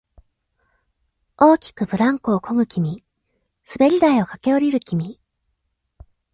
[1.37, 3.03] 大きくブランコをこぐ君、
[3.71, 5.19] 滑り台を駆け下りる君、